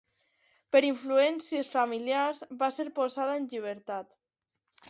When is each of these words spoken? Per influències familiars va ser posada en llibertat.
Per 0.75 0.79
influències 0.87 1.69
familiars 1.75 2.41
va 2.65 2.71
ser 2.79 2.89
posada 3.01 3.39
en 3.43 3.47
llibertat. 3.53 4.11